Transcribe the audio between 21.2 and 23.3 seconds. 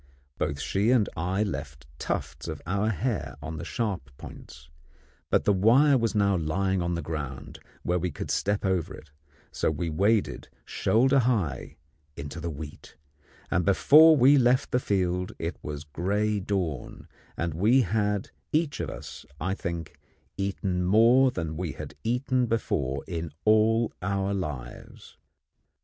than we had eaten before in